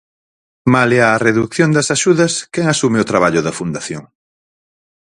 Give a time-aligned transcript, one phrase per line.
[0.73, 4.03] Malia á redución das axudas, quen asume o traballo da Fundación?